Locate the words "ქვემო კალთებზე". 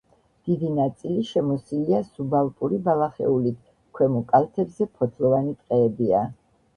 3.99-4.89